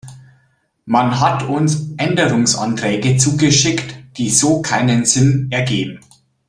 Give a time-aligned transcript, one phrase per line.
[0.87, 5.99] Man hat uns Änderungsanträge zugeschickt, die so keinen Sinn ergeben.